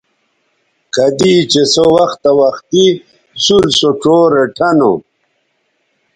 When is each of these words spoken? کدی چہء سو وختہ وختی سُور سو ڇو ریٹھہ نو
کدی 0.95 1.33
چہء 1.51 1.63
سو 1.73 1.85
وختہ 1.95 2.31
وختی 2.39 2.85
سُور 3.43 3.65
سو 3.77 3.89
ڇو 4.01 4.15
ریٹھہ 4.33 4.69
نو 4.77 4.91